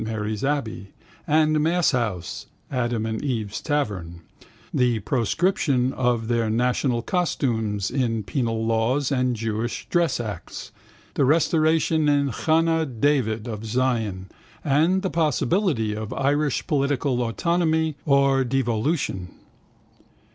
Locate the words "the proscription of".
4.73-6.27